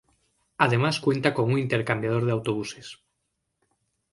[0.57, 2.97] Además cuenta con un intercambiador de autobuses.